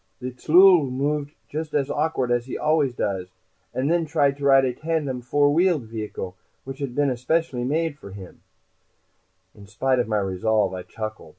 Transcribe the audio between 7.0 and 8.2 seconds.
especially for